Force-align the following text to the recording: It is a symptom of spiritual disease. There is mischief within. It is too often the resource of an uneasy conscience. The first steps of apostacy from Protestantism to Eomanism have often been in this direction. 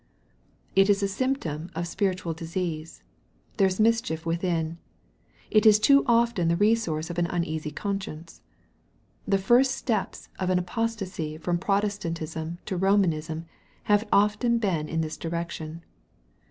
It 0.75 0.89
is 0.89 1.03
a 1.03 1.07
symptom 1.07 1.69
of 1.75 1.85
spiritual 1.87 2.33
disease. 2.33 3.03
There 3.57 3.67
is 3.67 3.79
mischief 3.79 4.25
within. 4.25 4.79
It 5.51 5.63
is 5.63 5.77
too 5.77 6.03
often 6.07 6.47
the 6.47 6.55
resource 6.57 7.11
of 7.11 7.19
an 7.19 7.27
uneasy 7.27 7.69
conscience. 7.69 8.41
The 9.27 9.37
first 9.37 9.75
steps 9.75 10.27
of 10.39 10.49
apostacy 10.49 11.37
from 11.37 11.59
Protestantism 11.59 12.57
to 12.65 12.79
Eomanism 12.79 13.45
have 13.83 14.07
often 14.11 14.57
been 14.57 14.89
in 14.89 15.01
this 15.01 15.17
direction. 15.17 15.83